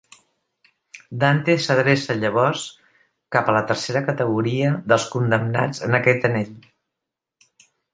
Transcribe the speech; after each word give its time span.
Dante 1.23 1.55
s'adreça 1.65 2.15
llavors 2.23 2.65
cap 3.37 3.53
a 3.53 3.57
la 3.59 3.63
tercera 3.73 4.03
categoria 4.11 4.75
dels 4.93 5.09
condemnats 5.17 5.89
en 5.91 6.03
aquest 6.05 6.31
anell. 6.33 6.55